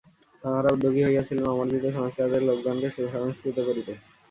[0.43, 3.93] তাঁহারা উদ্যোগী হইয়াছিলেন অমার্জিত সংস্কারের লোকগণকে সুসংস্কৃত করিতে।